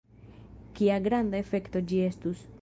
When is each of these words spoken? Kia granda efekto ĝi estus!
Kia 0.79 0.95
granda 1.09 1.39
efekto 1.43 1.85
ĝi 1.93 2.01
estus! 2.09 2.43